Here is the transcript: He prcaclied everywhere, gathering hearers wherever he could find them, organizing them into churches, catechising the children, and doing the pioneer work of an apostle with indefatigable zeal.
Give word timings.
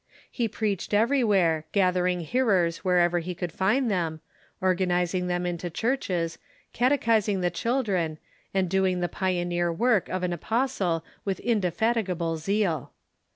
He 0.31 0.49
prcaclied 0.49 0.95
everywhere, 0.95 1.65
gathering 1.73 2.21
hearers 2.21 2.79
wherever 2.79 3.19
he 3.19 3.35
could 3.35 3.51
find 3.51 3.91
them, 3.91 4.19
organizing 4.59 5.27
them 5.27 5.45
into 5.45 5.69
churches, 5.69 6.39
catechising 6.73 7.41
the 7.41 7.51
children, 7.51 8.17
and 8.51 8.67
doing 8.67 9.01
the 9.01 9.07
pioneer 9.07 9.71
work 9.71 10.09
of 10.09 10.23
an 10.23 10.33
apostle 10.33 11.05
with 11.23 11.39
indefatigable 11.41 12.37
zeal. 12.37 12.93